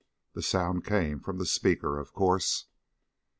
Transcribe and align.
The 0.33 0.41
sound 0.41 0.83
came 0.83 1.19
from 1.19 1.37
the 1.37 1.45
speaker, 1.45 1.99
of 1.99 2.11
course. 2.11 2.65